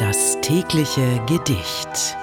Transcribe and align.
Das 0.00 0.40
tägliche 0.40 1.20
Gedicht. 1.26 2.16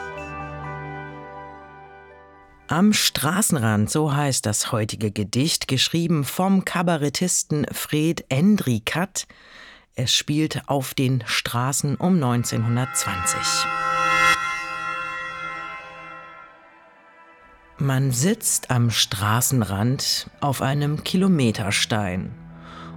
Am 2.68 2.92
Straßenrand, 2.92 3.92
so 3.92 4.16
heißt 4.16 4.48
das 4.48 4.72
heutige 4.72 5.12
Gedicht, 5.12 5.68
geschrieben 5.68 6.24
vom 6.24 6.66
Kabarettisten 6.66 7.68
Fred 7.72 8.26
Endrikat. 8.30 9.28
Es 9.94 10.12
spielt 10.12 10.68
auf 10.68 10.96
den 10.96 11.24
Straßen 11.28 11.98
um 11.98 12.16
1920. 12.16 13.40
Man 17.78 18.10
sitzt 18.10 18.72
am 18.72 18.90
Straßenrand 18.90 20.32
auf 20.42 20.64
einem 20.64 21.04
Kilometerstein 21.04 22.34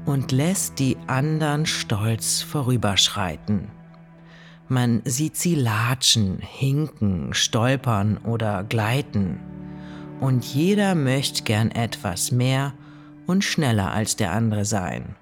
und 0.06 0.32
lässt 0.32 0.78
die 0.78 0.96
andern 1.06 1.66
stolz 1.66 2.40
vorüberschreiten. 2.40 3.78
Man 4.70 5.02
sieht 5.04 5.36
sie 5.36 5.56
latschen, 5.56 6.38
hinken, 6.38 7.34
stolpern 7.34 8.18
oder 8.18 8.62
gleiten. 8.62 9.40
Und 10.20 10.44
jeder 10.44 10.94
möchte 10.94 11.42
gern 11.42 11.72
etwas 11.72 12.30
mehr 12.30 12.72
und 13.26 13.42
schneller 13.42 13.90
als 13.90 14.14
der 14.14 14.30
andere 14.30 14.64
sein. 14.64 15.16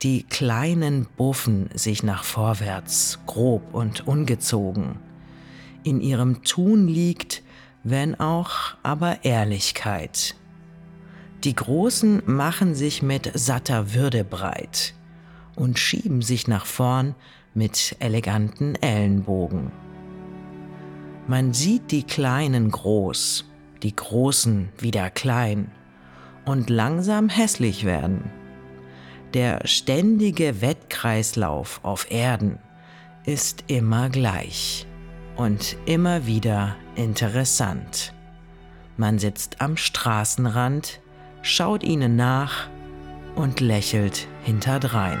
Die 0.00 0.22
Kleinen 0.22 1.08
buffen 1.18 1.68
sich 1.74 2.02
nach 2.02 2.24
vorwärts, 2.24 3.18
grob 3.26 3.74
und 3.74 4.06
ungezogen. 4.06 4.98
In 5.82 6.00
ihrem 6.00 6.42
Tun 6.42 6.88
liegt, 6.88 7.42
wenn 7.84 8.18
auch 8.18 8.78
aber 8.82 9.26
Ehrlichkeit. 9.26 10.36
Die 11.44 11.54
Großen 11.54 12.22
machen 12.24 12.74
sich 12.74 13.02
mit 13.02 13.30
satter 13.34 13.92
Würde 13.92 14.24
breit 14.24 14.94
und 15.54 15.78
schieben 15.78 16.22
sich 16.22 16.48
nach 16.48 16.64
vorn 16.64 17.14
mit 17.54 17.96
eleganten 17.98 18.74
Ellenbogen. 18.76 19.72
Man 21.26 21.52
sieht 21.52 21.90
die 21.90 22.04
Kleinen 22.04 22.70
groß, 22.70 23.44
die 23.82 23.94
Großen 23.94 24.68
wieder 24.78 25.10
klein 25.10 25.70
und 26.44 26.70
langsam 26.70 27.28
hässlich 27.28 27.84
werden. 27.84 28.30
Der 29.34 29.66
ständige 29.66 30.60
Wettkreislauf 30.60 31.80
auf 31.84 32.10
Erden 32.10 32.58
ist 33.24 33.64
immer 33.68 34.08
gleich 34.08 34.86
und 35.36 35.76
immer 35.86 36.26
wieder 36.26 36.76
interessant. 36.96 38.12
Man 38.96 39.18
sitzt 39.18 39.60
am 39.60 39.76
Straßenrand, 39.76 41.00
schaut 41.42 41.84
ihnen 41.84 42.16
nach 42.16 42.68
und 43.36 43.60
lächelt 43.60 44.26
hinterdrein. 44.42 45.20